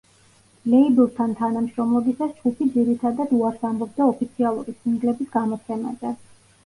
[0.73, 6.15] ლეიბლთან თანამშრომლობისას ჯგუფი ძირითადად, უარს ამბობდა ოფიციალური სინგლების გამოცემაზე.